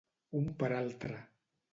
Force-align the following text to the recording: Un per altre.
Un 0.39 0.47
per 0.63 0.69
altre. 0.77 1.19